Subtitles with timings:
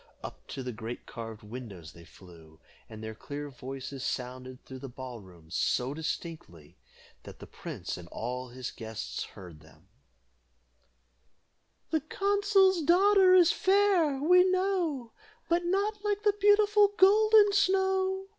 [0.23, 2.59] Up to the great carved windows they flew,
[2.89, 6.75] and their clear voices sounded through the ball room so distinctly,
[7.21, 9.89] that the prince and all his guests heard them:
[11.91, 15.11] "The consul's daughter is fair, we know,
[15.47, 18.29] But not like the beautiful Golden Snow.